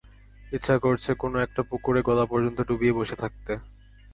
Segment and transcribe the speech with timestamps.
[0.51, 3.53] ইচ্ছা করছে কোনো একটা পুকুরে গলা পর্যন্ত ডুবিয়ে বসে থাকতে।